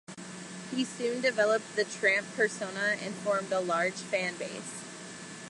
[0.75, 4.83] He soon developed the Tramp persona and formed a large fan base.